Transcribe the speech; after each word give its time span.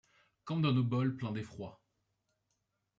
Comme 0.45 0.63
dans 0.63 0.73
nos 0.73 0.83
bols 0.83 1.15
pleins 1.15 1.31
d'effroi 1.31 1.79